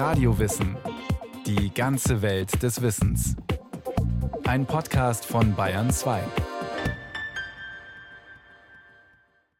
[0.00, 0.78] Radiowissen.
[1.44, 3.36] Die ganze Welt des Wissens.
[4.44, 6.22] Ein Podcast von Bayern 2.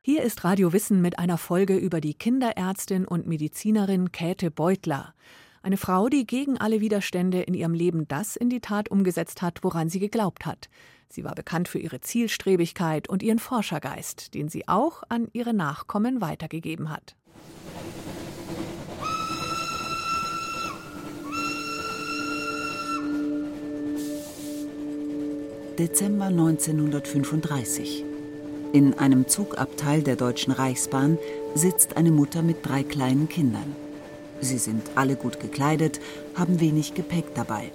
[0.00, 5.12] Hier ist Radio Wissen mit einer Folge über die Kinderärztin und Medizinerin Käthe Beutler.
[5.62, 9.62] Eine Frau, die gegen alle Widerstände in ihrem Leben das in die Tat umgesetzt hat,
[9.62, 10.70] woran sie geglaubt hat.
[11.10, 16.22] Sie war bekannt für ihre Zielstrebigkeit und ihren Forschergeist, den sie auch an ihre Nachkommen
[16.22, 17.14] weitergegeben hat.
[25.78, 28.04] Dezember 1935.
[28.72, 31.16] In einem Zugabteil der Deutschen Reichsbahn
[31.54, 33.74] sitzt eine Mutter mit drei kleinen Kindern.
[34.40, 36.00] Sie sind alle gut gekleidet,
[36.34, 37.70] haben wenig Gepäck dabei.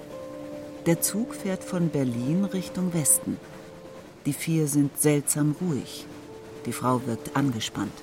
[0.86, 3.38] Der Zug fährt von Berlin Richtung Westen.
[4.26, 6.06] Die vier sind seltsam ruhig.
[6.66, 7.94] Die Frau wirkt angespannt.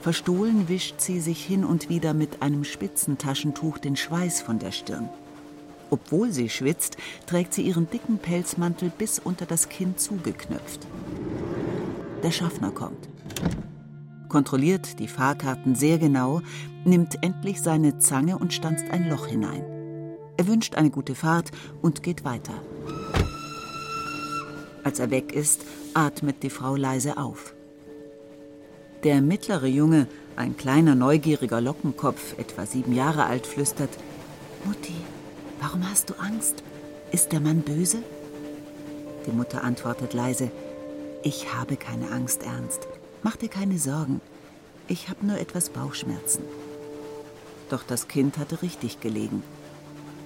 [0.00, 5.08] Verstohlen wischt sie sich hin und wieder mit einem Spitzentaschentuch den Schweiß von der Stirn.
[5.94, 10.88] Obwohl sie schwitzt, trägt sie ihren dicken Pelzmantel bis unter das Kinn zugeknöpft.
[12.24, 13.08] Der Schaffner kommt.
[14.28, 16.42] Kontrolliert die Fahrkarten sehr genau,
[16.84, 19.62] nimmt endlich seine Zange und stanzt ein Loch hinein.
[20.36, 22.54] Er wünscht eine gute Fahrt und geht weiter.
[24.82, 25.64] Als er weg ist,
[25.94, 27.54] atmet die Frau leise auf.
[29.04, 33.90] Der mittlere Junge, ein kleiner neugieriger Lockenkopf, etwa sieben Jahre alt, flüstert
[34.64, 34.94] Mutti,
[35.64, 36.62] warum hast du Angst?
[37.10, 38.02] Ist der Mann böse?
[39.26, 40.50] Die Mutter antwortet leise
[41.22, 42.86] Ich habe keine Angst, Ernst.
[43.22, 44.20] Mach dir keine Sorgen.
[44.88, 46.42] Ich habe nur etwas Bauchschmerzen.
[47.70, 49.42] Doch das Kind hatte richtig gelegen.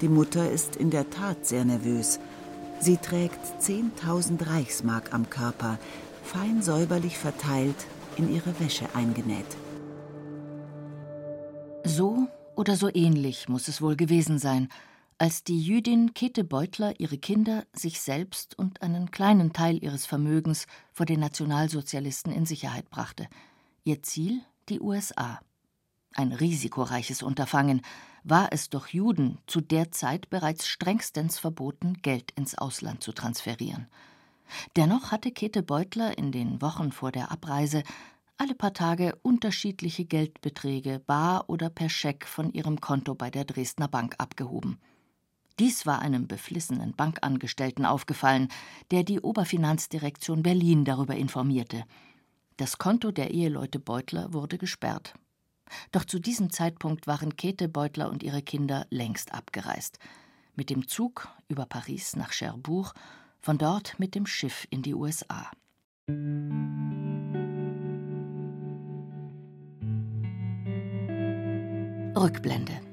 [0.00, 2.18] Die Mutter ist in der Tat sehr nervös.
[2.80, 5.78] Sie trägt 10.000 Reichsmark am Körper,
[6.24, 9.56] fein säuberlich verteilt, in ihre Wäsche eingenäht.
[11.84, 14.68] So oder so ähnlich muss es wohl gewesen sein,
[15.18, 20.66] als die Jüdin Käthe Beutler ihre Kinder, sich selbst und einen kleinen Teil ihres Vermögens
[20.92, 23.28] vor den Nationalsozialisten in Sicherheit brachte.
[23.82, 25.40] Ihr Ziel die USA.
[26.14, 27.82] Ein risikoreiches Unterfangen,
[28.22, 33.88] war es doch Juden zu der Zeit bereits strengstens verboten, Geld ins Ausland zu transferieren.
[34.76, 37.82] Dennoch hatte Käthe Beutler in den Wochen vor der Abreise
[38.36, 43.88] alle paar Tage unterschiedliche Geldbeträge bar oder per Scheck von ihrem Konto bei der Dresdner
[43.88, 44.78] Bank abgehoben.
[45.58, 48.48] Dies war einem beflissenen Bankangestellten aufgefallen,
[48.92, 51.84] der die Oberfinanzdirektion Berlin darüber informierte.
[52.56, 55.14] Das Konto der Eheleute Beutler wurde gesperrt.
[55.90, 59.98] Doch zu diesem Zeitpunkt waren Käthe Beutler und ihre Kinder längst abgereist.
[60.54, 62.94] Mit dem Zug über Paris nach Cherbourg,
[63.40, 65.50] von dort mit dem Schiff in die USA.
[72.16, 72.87] Rückblende.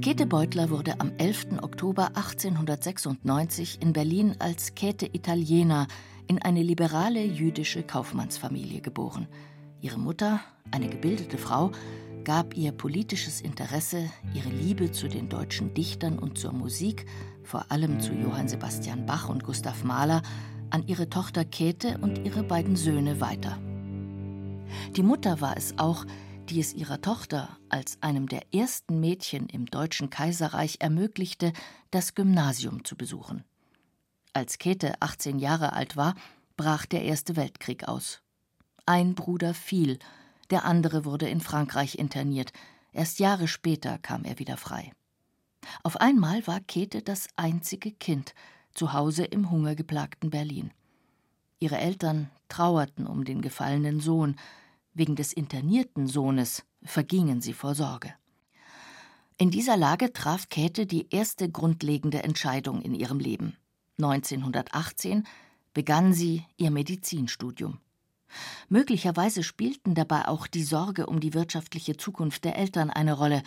[0.00, 1.62] Käthe Beutler wurde am 11.
[1.62, 5.86] Oktober 1896 in Berlin als Käthe Italiener
[6.26, 9.26] in eine liberale jüdische Kaufmannsfamilie geboren.
[9.80, 11.72] Ihre Mutter, eine gebildete Frau,
[12.24, 17.06] gab ihr politisches Interesse, ihre Liebe zu den deutschen Dichtern und zur Musik,
[17.42, 20.22] vor allem zu Johann Sebastian Bach und Gustav Mahler,
[20.70, 23.58] an ihre Tochter Käthe und ihre beiden Söhne weiter.
[24.96, 26.04] Die Mutter war es auch,
[26.46, 31.52] die es ihrer Tochter als einem der ersten Mädchen im Deutschen Kaiserreich ermöglichte,
[31.90, 33.44] das Gymnasium zu besuchen.
[34.32, 36.14] Als Käthe 18 Jahre alt war,
[36.56, 38.22] brach der Erste Weltkrieg aus.
[38.86, 39.98] Ein Bruder fiel,
[40.50, 42.52] der andere wurde in Frankreich interniert.
[42.92, 44.92] Erst Jahre später kam er wieder frei.
[45.82, 48.34] Auf einmal war Käthe das einzige Kind
[48.72, 50.70] zu Hause im hungergeplagten Berlin.
[51.58, 54.36] Ihre Eltern trauerten um den gefallenen Sohn,
[54.96, 58.14] wegen des internierten Sohnes vergingen sie vor Sorge.
[59.36, 63.56] In dieser Lage traf Käthe die erste grundlegende Entscheidung in ihrem Leben.
[63.98, 65.24] 1918
[65.74, 67.78] begann sie ihr Medizinstudium.
[68.70, 73.42] Möglicherweise spielten dabei auch die Sorge um die wirtschaftliche Zukunft der Eltern eine Rolle,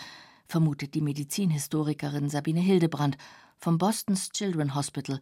[0.48, 3.18] vermutet die Medizinhistorikerin Sabine Hildebrand
[3.58, 5.20] vom Boston's Children Hospital,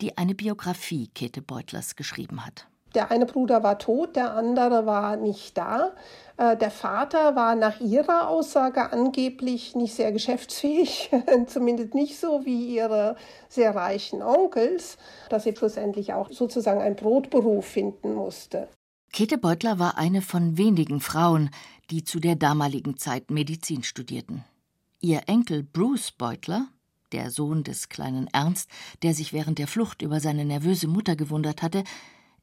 [0.00, 2.68] die eine Biografie Käthe Beutlers geschrieben hat.
[2.94, 5.92] Der eine Bruder war tot, der andere war nicht da.
[6.36, 11.10] Äh, der Vater war nach ihrer Aussage angeblich nicht sehr geschäftsfähig,
[11.46, 13.16] zumindest nicht so wie ihre
[13.48, 14.96] sehr reichen Onkels,
[15.28, 18.68] dass sie schlussendlich auch sozusagen einen Brotberuf finden musste.
[19.12, 21.50] Käthe Beutler war eine von wenigen Frauen,
[21.90, 24.44] die zu der damaligen Zeit Medizin studierten.
[25.00, 26.68] Ihr Enkel Bruce Beutler,
[27.12, 28.68] der Sohn des kleinen Ernst,
[29.02, 31.84] der sich während der Flucht über seine nervöse Mutter gewundert hatte,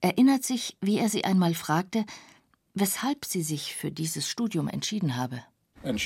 [0.06, 2.06] erinnert sich, wie er sie einmal fragte,
[2.76, 5.42] weshalb sie sich für dieses Studium entschieden habe.
[5.84, 6.00] Und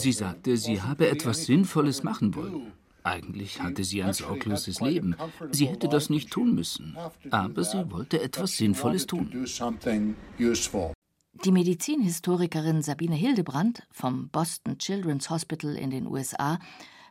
[0.00, 2.72] sie sagte, sie habe etwas Sinnvolles machen wollen.
[3.02, 5.16] Eigentlich hatte sie ein sorgloses Leben.
[5.50, 6.96] Sie hätte das nicht tun müssen.
[7.30, 9.32] Aber sie wollte etwas Sinnvolles tun.
[11.44, 16.58] Die Medizinhistorikerin Sabine Hildebrandt vom Boston Children's Hospital in den USA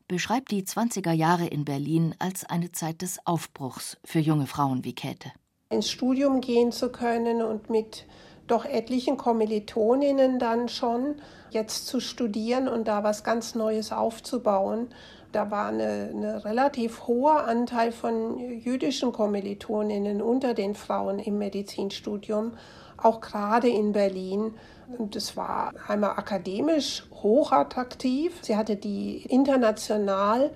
[0.07, 4.94] beschreibt die 20er Jahre in Berlin als eine Zeit des Aufbruchs für junge Frauen wie
[4.94, 5.31] Käthe.
[5.69, 8.06] Ins Studium gehen zu können und mit
[8.48, 11.15] doch etlichen Kommilitoninnen dann schon
[11.50, 14.88] jetzt zu studieren und da was ganz Neues aufzubauen.
[15.33, 22.54] Da war eine relativ hoher Anteil von jüdischen Kommilitoninnen unter den Frauen im Medizinstudium,
[22.95, 24.54] auch gerade in Berlin.
[24.98, 28.40] Und es war einmal akademisch hochattraktiv.
[28.42, 30.52] Sie hatte die international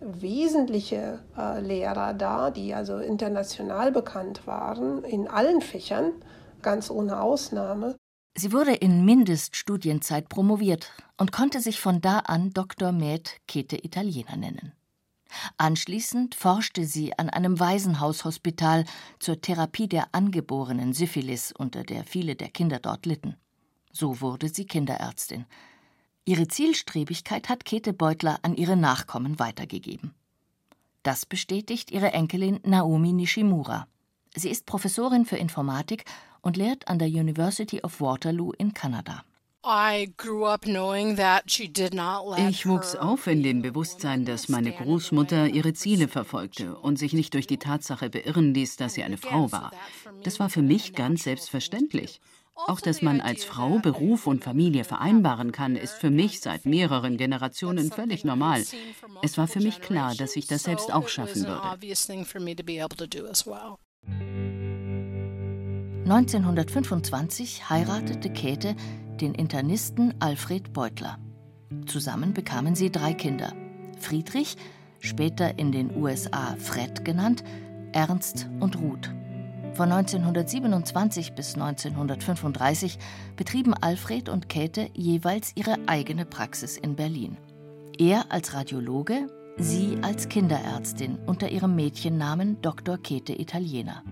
[0.00, 6.12] wesentliche äh, Lehrer da, die also international bekannt waren in allen Fächern,
[6.62, 7.96] ganz ohne Ausnahme.
[8.36, 12.90] Sie wurde in Mindeststudienzeit promoviert und konnte sich von da an Dr.
[12.90, 14.72] Med Käthe Italiener nennen.
[15.56, 18.84] Anschließend forschte sie an einem Waisenhaushospital
[19.18, 23.36] zur Therapie der angeborenen Syphilis, unter der viele der Kinder dort litten.
[23.92, 25.46] So wurde sie Kinderärztin.
[26.26, 30.14] Ihre Zielstrebigkeit hat Käthe Beutler an ihre Nachkommen weitergegeben.
[31.02, 33.86] Das bestätigt ihre Enkelin Naomi Nishimura.
[34.34, 36.06] Sie ist Professorin für Informatik
[36.40, 39.22] und lehrt an der University of Waterloo in Kanada.
[42.48, 47.34] Ich wuchs auf in dem Bewusstsein, dass meine Großmutter ihre Ziele verfolgte und sich nicht
[47.34, 49.72] durch die Tatsache beirren ließ, dass sie eine Frau war.
[50.22, 52.20] Das war für mich ganz selbstverständlich.
[52.54, 57.16] Auch dass man als Frau Beruf und Familie vereinbaren kann, ist für mich seit mehreren
[57.16, 58.62] Generationen völlig normal.
[59.22, 61.60] Es war für mich klar, dass ich das selbst auch schaffen würde.
[66.06, 68.76] 1925 heiratete Käthe
[69.20, 71.18] den Internisten Alfred Beutler.
[71.86, 73.52] Zusammen bekamen sie drei Kinder:
[73.98, 74.56] Friedrich,
[75.00, 77.42] später in den USA Fred genannt,
[77.92, 79.10] Ernst und Ruth.
[79.74, 82.96] Von 1927 bis 1935
[83.34, 87.36] betrieben Alfred und Käthe jeweils ihre eigene Praxis in Berlin.
[87.98, 89.26] Er als Radiologe,
[89.56, 92.98] sie als Kinderärztin unter ihrem Mädchennamen Dr.
[92.98, 94.04] Käthe Italiener.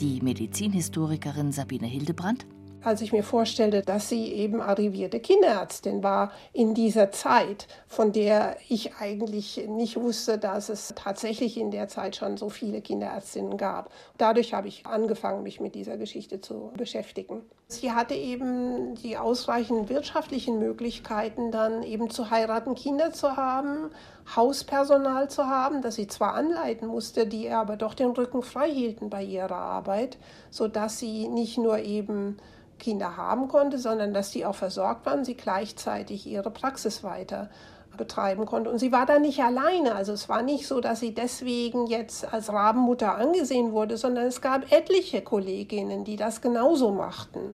[0.00, 2.46] Die Medizinhistorikerin Sabine Hildebrandt
[2.82, 8.56] als ich mir vorstellte, dass sie eben arrivierte Kinderärztin war in dieser Zeit, von der
[8.68, 13.90] ich eigentlich nicht wusste, dass es tatsächlich in der Zeit schon so viele Kinderärztinnen gab.
[14.16, 17.42] Dadurch habe ich angefangen, mich mit dieser Geschichte zu beschäftigen.
[17.70, 23.90] Sie hatte eben die ausreichenden wirtschaftlichen Möglichkeiten, dann eben zu heiraten, Kinder zu haben,
[24.36, 29.10] Hauspersonal zu haben, das sie zwar anleiten musste, die aber doch den Rücken frei hielten
[29.10, 30.18] bei ihrer Arbeit,
[30.50, 32.36] sodass sie nicht nur eben
[32.78, 37.50] Kinder haben konnte, sondern dass die auch versorgt waren, sie gleichzeitig ihre Praxis weiter
[37.96, 38.70] betreiben konnte.
[38.70, 39.94] Und sie war da nicht alleine.
[39.94, 44.40] Also es war nicht so, dass sie deswegen jetzt als Rabenmutter angesehen wurde, sondern es
[44.40, 47.52] gab etliche Kolleginnen, die das genauso machten.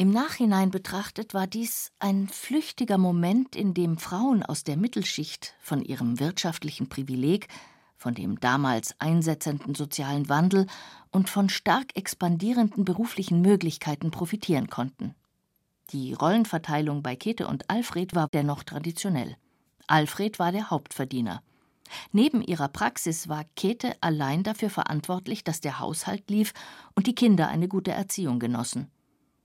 [0.00, 5.82] Im Nachhinein betrachtet war dies ein flüchtiger Moment, in dem Frauen aus der Mittelschicht von
[5.82, 7.48] ihrem wirtschaftlichen Privileg
[7.98, 10.66] von dem damals einsetzenden sozialen Wandel
[11.10, 15.14] und von stark expandierenden beruflichen Möglichkeiten profitieren konnten.
[15.90, 19.36] Die Rollenverteilung bei Käthe und Alfred war dennoch traditionell.
[19.86, 21.42] Alfred war der Hauptverdiener.
[22.10, 26.54] Neben ihrer Praxis war Käthe allein dafür verantwortlich, dass der Haushalt lief
[26.94, 28.90] und die Kinder eine gute Erziehung genossen.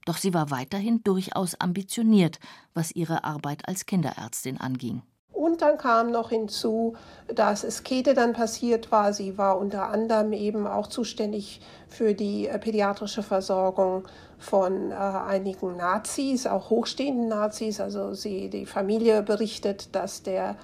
[0.06, 2.38] Doch sie war weiterhin durchaus ambitioniert,
[2.72, 5.02] was ihre Arbeit als Kinderärztin anging.
[5.36, 6.96] Und dann kam noch hinzu,
[7.28, 9.12] dass es Käthe dann passiert war.
[9.12, 14.04] Sie war unter anderem eben auch zuständig für die äh, pädiatrische Versorgung
[14.38, 17.80] von äh, einigen Nazis, auch hochstehenden Nazis.
[17.80, 20.56] Also sie, die Familie berichtet, dass der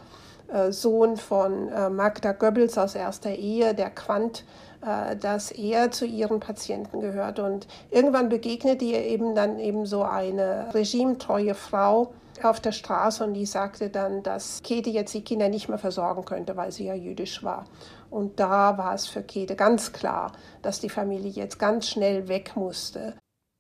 [0.49, 4.45] äh, Sohn von äh, Magda Goebbels aus erster Ehe, der Quant,
[4.83, 7.39] dass er zu ihren Patienten gehört.
[7.39, 12.13] Und irgendwann begegnet ihr eben dann eben so eine regimetreue Frau,
[12.43, 16.25] auf der Straße und die sagte dann, dass Käthe jetzt die Kinder nicht mehr versorgen
[16.25, 17.67] könnte, weil sie ja jüdisch war.
[18.11, 22.53] Und da war es für Käthe ganz klar, dass die Familie jetzt ganz schnell weg
[22.57, 23.17] musste.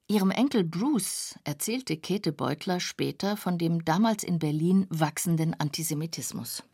[0.08, 6.64] Ihrem Enkel Bruce erzählte Käthe Beutler später von dem damals in Berlin wachsenden Antisemitismus.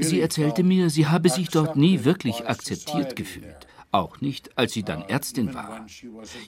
[0.00, 4.82] Sie erzählte mir, sie habe sich dort nie wirklich akzeptiert gefühlt auch nicht, als sie
[4.82, 5.86] dann Ärztin war.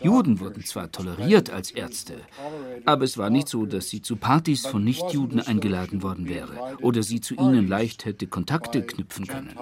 [0.03, 2.21] Juden wurden zwar toleriert als Ärzte,
[2.85, 7.03] aber es war nicht so, dass sie zu Partys von Nichtjuden eingeladen worden wäre oder
[7.03, 9.55] sie zu ihnen leicht hätte Kontakte knüpfen können.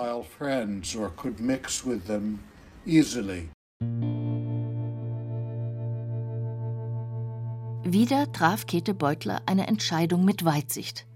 [7.85, 11.07] Wieder traf Käthe Beutler eine Entscheidung mit Weitsicht.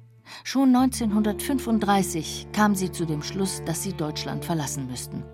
[0.45, 5.25] Schon 1935 kam sie zu dem Schluss, dass sie Deutschland verlassen müssten.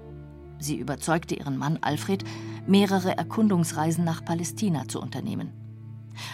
[0.59, 2.25] Sie überzeugte ihren Mann Alfred,
[2.67, 5.53] mehrere Erkundungsreisen nach Palästina zu unternehmen.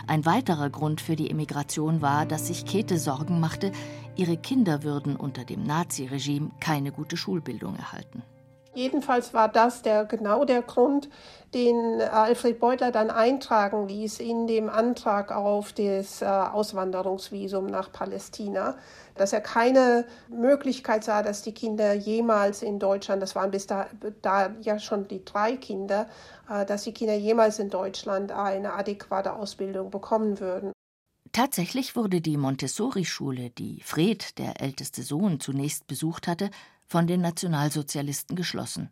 [0.07, 3.73] Ein weiterer Grund für die Emigration war, dass sich Käthe Sorgen machte,
[4.17, 8.23] ihre Kinder würden unter dem Naziregime keine gute Schulbildung erhalten.
[8.75, 11.09] Jedenfalls war das der, genau der Grund,
[11.55, 18.77] den Alfred Beutler dann eintragen ließ in dem Antrag auf das äh, Auswanderungsvisum nach Palästina,
[19.15, 23.87] dass er keine Möglichkeit sah, dass die Kinder jemals in Deutschland, das waren bis da,
[24.23, 26.09] da ja schon die drei Kinder,
[26.51, 30.73] äh, dass die Kinder jemals in Deutschland eine adäquate Ausbildung bekommen würden.
[31.31, 36.49] Tatsächlich wurde die Montessori-Schule, die Fred, der älteste Sohn, zunächst besucht hatte,
[36.87, 38.91] von den Nationalsozialisten geschlossen.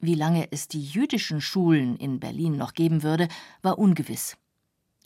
[0.00, 3.28] Wie lange es die jüdischen Schulen in Berlin noch geben würde,
[3.62, 4.36] war ungewiss.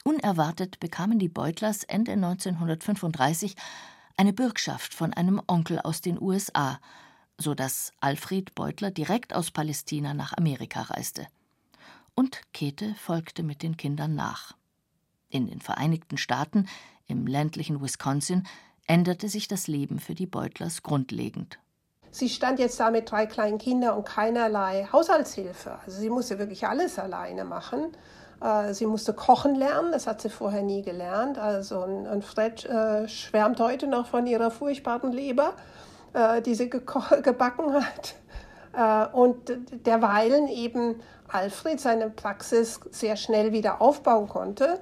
[0.05, 3.55] Unerwartet bekamen die Beutlers Ende 1935
[4.17, 6.81] eine Bürgschaft von einem Onkel aus den USA,
[7.39, 11.27] so dass Alfred Beutler direkt aus Palästina nach Amerika reiste.
[12.15, 14.55] Und Käthe folgte mit den Kindern nach.
[15.31, 16.69] In den Vereinigten Staaten,
[17.07, 18.47] im ländlichen Wisconsin,
[18.87, 21.59] änderte sich das Leben für die Beutlers grundlegend.
[22.15, 25.79] Sie stand jetzt da mit drei kleinen Kindern und keinerlei Haushaltshilfe.
[25.85, 27.97] Also sie musste wirklich alles alleine machen.
[28.43, 31.39] Äh, sie musste kochen lernen, das hat sie vorher nie gelernt.
[31.39, 35.55] Also und Fred äh, schwärmt heute noch von ihrer furchtbaren Leber,
[36.13, 36.69] äh, die sie
[37.23, 38.15] gebacken hat.
[39.13, 39.53] Und
[39.85, 44.81] derweilen eben Alfred seine Praxis sehr schnell wieder aufbauen konnte.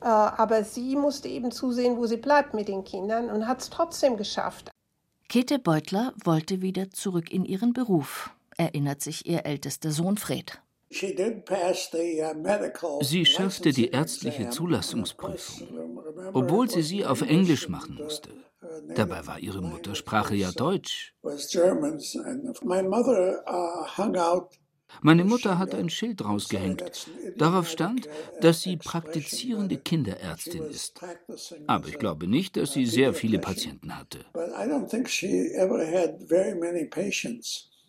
[0.00, 4.16] Aber sie musste eben zusehen, wo sie bleibt mit den Kindern und hat es trotzdem
[4.16, 4.71] geschafft.
[5.32, 10.60] Käthe Beutler wollte wieder zurück in ihren Beruf, erinnert sich ihr ältester Sohn Fred.
[10.90, 10.96] Uh,
[13.00, 16.02] sie schaffte die ärztliche Zulassungsprüfung,
[16.34, 18.28] obwohl sie sie auf Englisch machen musste.
[18.94, 21.14] Dabei war ihre Muttersprache ja Deutsch.
[25.00, 27.08] Meine Mutter hat ein Schild rausgehängt.
[27.36, 28.08] Darauf stand,
[28.40, 31.00] dass sie praktizierende Kinderärztin ist.
[31.66, 34.20] Aber ich glaube nicht, dass sie sehr viele Patienten hatte.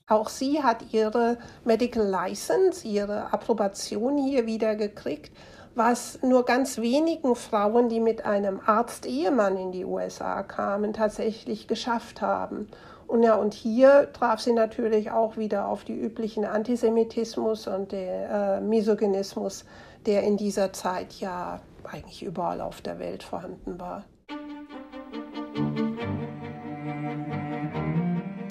[0.07, 5.31] Auch sie hat ihre Medical License, ihre Approbation hier wieder gekriegt,
[5.75, 12.21] was nur ganz wenigen Frauen, die mit einem Arzt-Ehemann in die USA kamen, tatsächlich geschafft
[12.21, 12.67] haben.
[13.07, 18.07] Und ja, und hier traf sie natürlich auch wieder auf die üblichen Antisemitismus und den
[18.07, 19.65] äh, Misogynismus,
[20.05, 24.05] der in dieser Zeit ja eigentlich überall auf der Welt vorhanden war.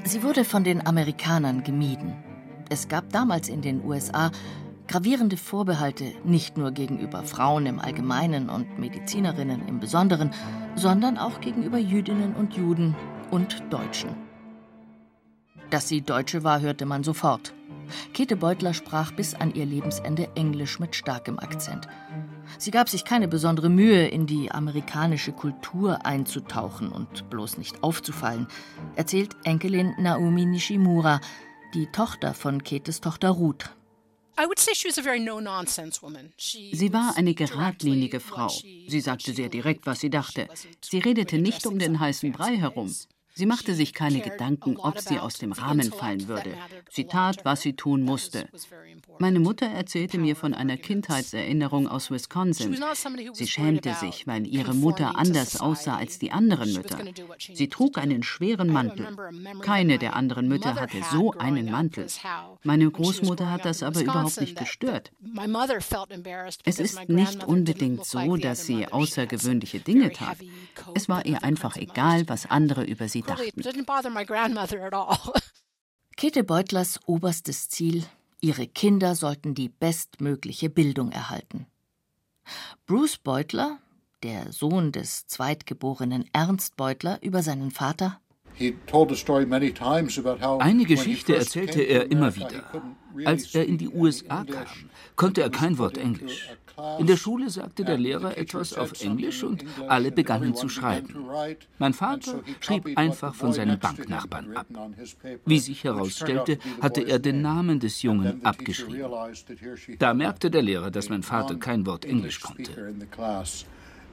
[0.04, 2.22] Sie wurde von den Amerikanern gemieden.
[2.68, 4.30] Es gab damals in den USA
[4.92, 10.32] gravierende Vorbehalte nicht nur gegenüber Frauen im Allgemeinen und Medizinerinnen im Besonderen,
[10.74, 12.94] sondern auch gegenüber Jüdinnen und Juden
[13.30, 14.10] und Deutschen.
[15.70, 17.54] Dass sie Deutsche war, hörte man sofort.
[18.12, 21.88] Käthe Beutler sprach bis an ihr Lebensende Englisch mit starkem Akzent.
[22.58, 28.46] Sie gab sich keine besondere Mühe, in die amerikanische Kultur einzutauchen und bloß nicht aufzufallen,
[28.96, 31.22] erzählt Enkelin Naomi Nishimura,
[31.72, 33.70] die Tochter von Käthes Tochter Ruth.
[36.72, 38.48] Sie war eine geradlinige Frau.
[38.48, 40.48] Sie sagte sehr direkt, was sie dachte.
[40.80, 42.94] Sie redete nicht um den heißen Brei herum.
[43.34, 46.54] Sie machte sich keine Gedanken, ob sie aus dem Rahmen fallen würde.
[46.90, 48.46] Sie tat, was sie tun musste.
[49.18, 52.76] Meine Mutter erzählte mir von einer Kindheitserinnerung aus Wisconsin.
[53.32, 56.98] Sie schämte sich, weil ihre Mutter anders aussah als die anderen Mütter.
[57.38, 59.16] Sie trug einen schweren Mantel.
[59.62, 62.06] Keine der anderen Mütter hatte so einen Mantel.
[62.62, 65.12] Meine Großmutter hat das aber überhaupt nicht gestört.
[66.64, 70.36] Es ist nicht unbedingt so, dass sie außergewöhnliche Dinge tat.
[70.94, 73.62] Es war ihr einfach egal, was andere über sie dachten.
[76.16, 78.04] Käthe Beutlers oberstes Ziel,
[78.40, 81.66] ihre Kinder sollten die bestmögliche Bildung erhalten.
[82.86, 83.78] Bruce Beutler,
[84.22, 88.20] der Sohn des zweitgeborenen Ernst Beutler, über seinen Vater.
[90.58, 92.64] Eine Geschichte erzählte er immer wieder.
[93.24, 94.66] Als er in die USA kam,
[95.16, 96.50] konnte er kein Wort Englisch.
[96.98, 101.26] In der Schule sagte der Lehrer etwas auf Englisch und alle begannen zu schreiben.
[101.78, 104.66] Mein Vater schrieb einfach von seinen Banknachbarn ab.
[105.44, 109.10] Wie sich herausstellte, hatte er den Namen des Jungen abgeschrieben.
[109.98, 112.94] Da merkte der Lehrer, dass mein Vater kein Wort Englisch konnte.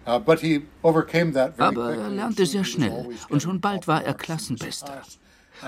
[0.06, 5.02] Aber er lernte sehr schnell und schon bald war er Klassenbester.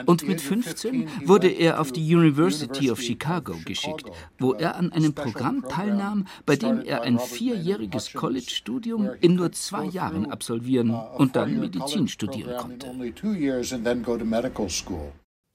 [0.06, 5.14] Und mit 15 wurde er auf die University of Chicago geschickt, wo er an einem
[5.14, 11.60] Programm teilnahm, bei dem er ein vierjähriges College-Studium in nur zwei Jahren absolvieren und dann
[11.60, 12.92] Medizin studieren konnte.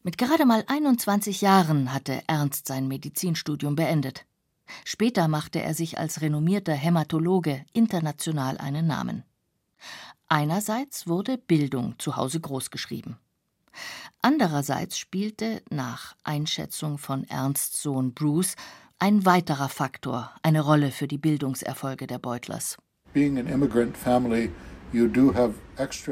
[0.03, 4.25] Mit gerade mal 21 Jahren hatte Ernst sein Medizinstudium beendet.
[4.85, 9.25] Später machte er sich als renommierter Hämatologe international einen Namen.
[10.29, 13.17] Einerseits wurde Bildung zu Hause großgeschrieben.
[14.23, 18.57] Andererseits spielte, nach Einschätzung von Ernsts Sohn Bruce,
[18.99, 22.77] ein weiterer Faktor eine Rolle für die Bildungserfolge der Beutlers.
[23.13, 24.51] Being an immigrant family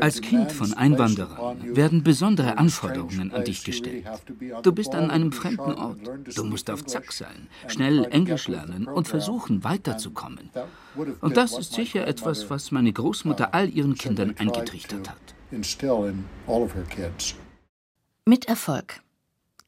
[0.01, 4.05] als Kind von Einwanderern werden besondere Anforderungen an dich gestellt.
[4.63, 6.01] Du bist an einem fremden Ort.
[6.35, 10.51] Du musst auf Zack sein, schnell Englisch lernen und versuchen, weiterzukommen.
[11.21, 15.35] Und das ist sicher etwas, was meine Großmutter all ihren Kindern eingetrichtert hat.
[18.27, 19.03] Mit Erfolg.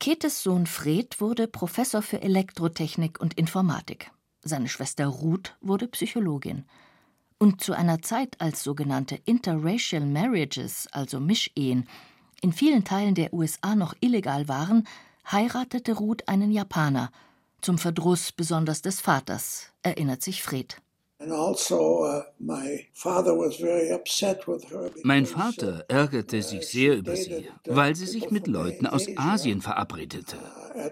[0.01, 4.11] Ketes Sohn Fred wurde Professor für Elektrotechnik und Informatik.
[4.43, 6.65] Seine Schwester Ruth wurde Psychologin.
[7.37, 11.87] Und zu einer Zeit, als sogenannte Interracial Marriages, also Mischehen,
[12.41, 14.89] in vielen Teilen der USA noch illegal waren,
[15.31, 17.11] heiratete Ruth einen Japaner,
[17.61, 20.81] zum Verdruss besonders des Vaters, erinnert sich Fred.
[21.19, 22.21] Also, uh,
[25.03, 30.37] mein Vater ärgerte sich sehr über sie, weil sie sich mit Leuten aus Asien verabredete.
[30.75, 30.91] Uh,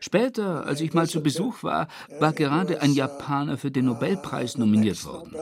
[0.00, 5.06] Später, als ich mal zu Besuch war, war gerade ein Japaner für den Nobelpreis nominiert
[5.06, 5.34] worden.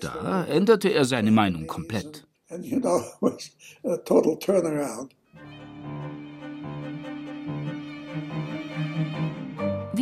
[0.00, 2.26] Da änderte er seine Meinung komplett.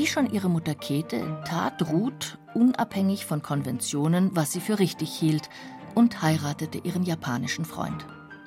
[0.01, 5.51] Wie schon ihre Mutter Käthe tat Ruth unabhängig von Konventionen, was sie für richtig hielt,
[5.95, 8.07] und heiratete ihren japanischen Freund.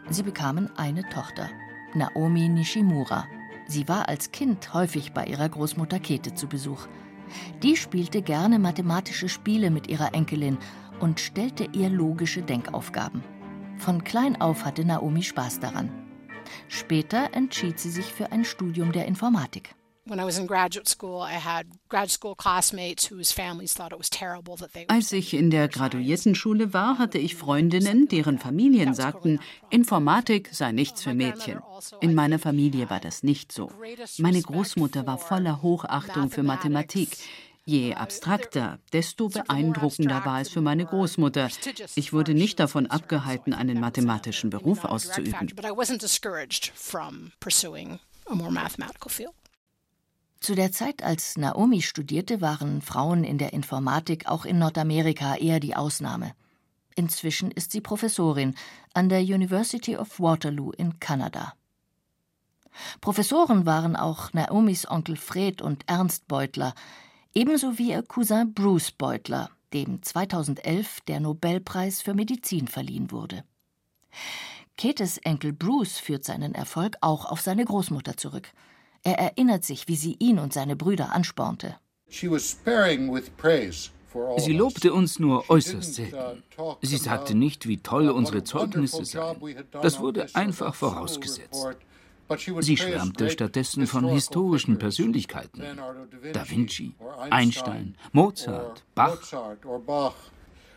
[0.09, 1.51] Sie bekamen eine Tochter,
[1.93, 3.27] Naomi Nishimura.
[3.67, 6.87] Sie war als Kind häufig bei ihrer Großmutter Käthe zu Besuch.
[7.61, 10.57] Die spielte gerne mathematische Spiele mit ihrer Enkelin
[11.01, 13.23] und stellte ihr logische Denkaufgaben.
[13.77, 15.91] Von klein auf hatte Naomi Spaß daran.
[16.67, 19.75] Später entschied sie sich für ein Studium der Informatik.
[24.89, 29.39] Als ich in der Graduiertenschule war, hatte ich Freundinnen, deren Familien sagten,
[29.69, 31.59] Informatik sei nichts für Mädchen.
[31.63, 33.71] Also in meiner Familie war das nicht so.
[34.17, 37.17] Meine Großmutter war voller Hochachtung für Mathematik.
[37.65, 41.47] Je abstrakter, desto beeindruckender war es für meine Großmutter.
[41.95, 45.49] Ich wurde nicht davon abgehalten, einen mathematischen Beruf auszuüben.
[50.43, 55.61] Zu der Zeit, als Naomi studierte, waren Frauen in der Informatik auch in Nordamerika eher
[55.61, 56.33] die Ausnahme.
[56.95, 58.53] Inzwischen ist sie Professorin
[58.93, 61.53] an der University of Waterloo in Kanada.
[62.99, 66.73] Professoren waren auch Naomis Onkel Fred und Ernst Beutler,
[67.33, 73.45] ebenso wie ihr Cousin Bruce Beutler, dem 2011 der Nobelpreis für Medizin verliehen wurde.
[74.75, 78.51] Ketes Enkel Bruce führt seinen Erfolg auch auf seine Großmutter zurück–
[79.03, 81.75] er erinnert sich, wie sie ihn und seine Brüder anspornte.
[84.37, 86.43] Sie lobte uns nur äußerst selten.
[86.81, 89.37] Sie sagte nicht, wie toll unsere Zeugnisse seien.
[89.81, 91.67] Das wurde einfach vorausgesetzt.
[92.59, 95.63] Sie schwärmte stattdessen von historischen Persönlichkeiten.
[96.31, 96.93] Da Vinci,
[97.29, 99.17] Einstein, Mozart, Bach.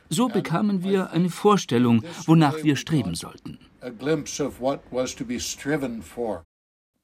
[0.09, 3.59] So bekamen wir eine Vorstellung, wonach wir streben sollten.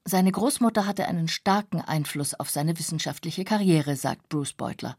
[0.05, 4.97] Seine Großmutter hatte einen starken Einfluss auf seine wissenschaftliche Karriere, sagt Bruce Beutler.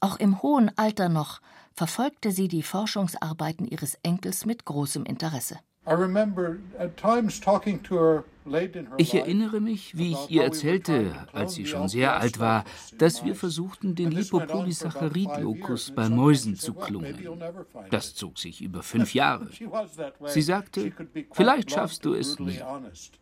[0.00, 1.40] Auch im hohen Alter noch
[1.74, 5.58] verfolgte sie die Forschungsarbeiten ihres Enkels mit großem Interesse.
[8.98, 12.64] Ich erinnere mich, wie ich ihr erzählte, als sie schon sehr alt war,
[12.98, 17.16] dass wir versuchten, den Lipopolysaccharid-Locus bei Mäusen zu klonen.
[17.90, 19.48] Das zog sich über fünf Jahre.
[20.26, 20.92] Sie sagte,
[21.32, 22.60] vielleicht schaffst du es nie.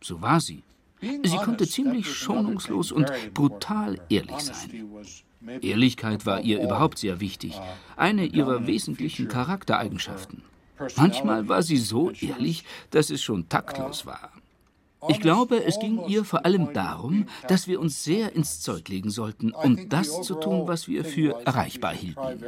[0.03, 0.63] So war sie.
[1.01, 4.87] Sie konnte ziemlich schonungslos und brutal ehrlich sein.
[5.63, 7.59] Ehrlichkeit war ihr überhaupt sehr wichtig,
[7.97, 10.43] eine ihrer wesentlichen Charaktereigenschaften.
[10.97, 14.31] Manchmal war sie so ehrlich, dass es schon taktlos war.
[15.09, 19.09] Ich glaube, es ging ihr vor allem darum, dass wir uns sehr ins Zeug legen
[19.09, 22.45] sollten, um das zu tun, was wir für erreichbar hielten.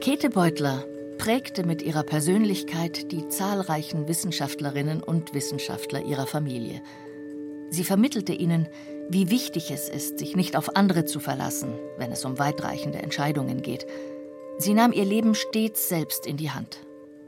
[0.00, 0.84] Käthe Beutler
[1.22, 6.82] prägte mit ihrer Persönlichkeit die zahlreichen Wissenschaftlerinnen und Wissenschaftler ihrer Familie.
[7.70, 8.66] Sie vermittelte ihnen,
[9.08, 13.62] wie wichtig es ist, sich nicht auf andere zu verlassen, wenn es um weitreichende Entscheidungen
[13.62, 13.86] geht.
[14.58, 16.80] Sie nahm ihr Leben stets selbst in die Hand.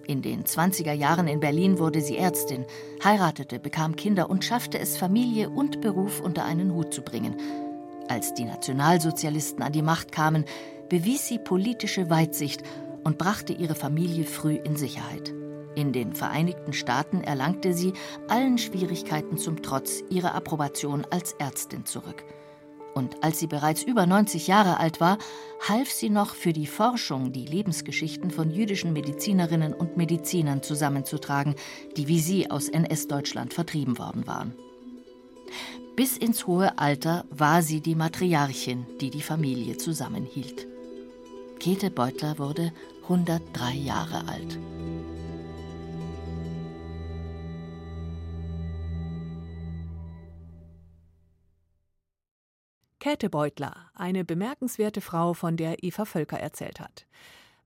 [0.08, 2.66] In den 20er Jahren in Berlin wurde sie Ärztin,
[3.04, 7.36] heiratete, bekam Kinder und schaffte es, Familie und Beruf unter einen Hut zu bringen.
[8.08, 10.46] Als die Nationalsozialisten an die Macht kamen,
[10.88, 12.64] bewies sie politische Weitsicht
[13.04, 15.32] und brachte ihre Familie früh in Sicherheit.
[15.74, 17.92] In den Vereinigten Staaten erlangte sie,
[18.28, 22.24] allen Schwierigkeiten zum Trotz, ihre Approbation als Ärztin zurück.
[22.94, 25.18] Und als sie bereits über 90 Jahre alt war,
[25.68, 31.56] half sie noch für die Forschung, die Lebensgeschichten von jüdischen Medizinerinnen und Medizinern zusammenzutragen,
[31.96, 34.54] die wie sie aus NS-Deutschland vertrieben worden waren.
[35.96, 40.68] Bis ins hohe Alter war sie die Matriarchin, die die Familie zusammenhielt.
[41.58, 42.72] Käthe Beutler wurde
[43.04, 44.58] 103 Jahre alt.
[52.98, 57.06] Käthe Beutler, eine bemerkenswerte Frau, von der Eva Völker erzählt hat.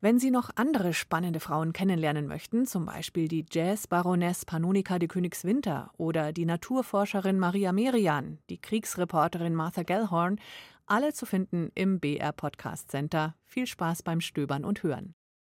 [0.01, 5.92] Wenn Sie noch andere spannende Frauen kennenlernen möchten, zum Beispiel die Jazz-Baroness Panonika de Königswinter
[5.96, 10.40] oder die Naturforscherin Maria Merian, die Kriegsreporterin Martha Gellhorn,
[10.87, 13.37] alle zu finden im BR Podcast Center.
[13.44, 15.14] Viel Spaß beim Stöbern und Hören.